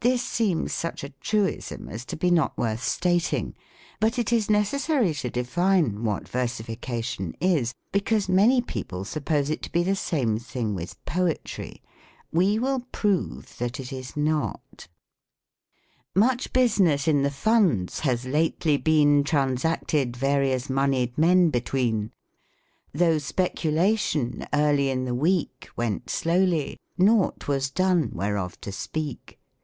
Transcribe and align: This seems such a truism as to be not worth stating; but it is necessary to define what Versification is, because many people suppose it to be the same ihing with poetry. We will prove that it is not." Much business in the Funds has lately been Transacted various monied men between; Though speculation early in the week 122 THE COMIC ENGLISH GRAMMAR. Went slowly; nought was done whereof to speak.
This 0.00 0.24
seems 0.24 0.72
such 0.72 1.04
a 1.04 1.10
truism 1.20 1.88
as 1.88 2.04
to 2.06 2.16
be 2.16 2.32
not 2.32 2.58
worth 2.58 2.82
stating; 2.82 3.54
but 4.00 4.18
it 4.18 4.32
is 4.32 4.50
necessary 4.50 5.14
to 5.14 5.30
define 5.30 6.02
what 6.02 6.28
Versification 6.28 7.32
is, 7.40 7.72
because 7.92 8.28
many 8.28 8.60
people 8.60 9.04
suppose 9.04 9.50
it 9.50 9.62
to 9.62 9.70
be 9.70 9.84
the 9.84 9.94
same 9.94 10.36
ihing 10.36 10.74
with 10.74 11.00
poetry. 11.04 11.80
We 12.32 12.58
will 12.58 12.88
prove 12.90 13.56
that 13.58 13.78
it 13.78 13.92
is 13.92 14.16
not." 14.16 14.88
Much 16.12 16.52
business 16.52 17.06
in 17.06 17.22
the 17.22 17.30
Funds 17.30 18.00
has 18.00 18.26
lately 18.26 18.78
been 18.78 19.22
Transacted 19.22 20.16
various 20.16 20.68
monied 20.68 21.16
men 21.16 21.50
between; 21.50 22.10
Though 22.92 23.18
speculation 23.18 24.44
early 24.52 24.90
in 24.90 25.04
the 25.04 25.14
week 25.14 25.68
122 25.76 25.76
THE 25.76 25.76
COMIC 25.76 26.42
ENGLISH 26.42 26.78
GRAMMAR. 26.98 27.20
Went 27.20 27.30
slowly; 27.30 27.30
nought 27.30 27.46
was 27.46 27.70
done 27.70 28.10
whereof 28.12 28.60
to 28.62 28.72
speak. 28.72 29.38